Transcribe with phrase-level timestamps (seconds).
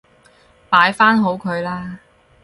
[0.67, 1.99] 擺返好佢啦